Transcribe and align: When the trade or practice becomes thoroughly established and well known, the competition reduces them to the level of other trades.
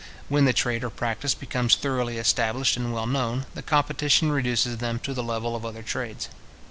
When 0.29 0.45
the 0.45 0.51
trade 0.51 0.83
or 0.83 0.89
practice 0.89 1.35
becomes 1.35 1.75
thoroughly 1.75 2.17
established 2.17 2.75
and 2.75 2.91
well 2.91 3.05
known, 3.05 3.45
the 3.53 3.61
competition 3.61 4.31
reduces 4.31 4.77
them 4.77 4.97
to 5.01 5.13
the 5.13 5.21
level 5.21 5.55
of 5.55 5.63
other 5.63 5.83
trades. 5.83 6.27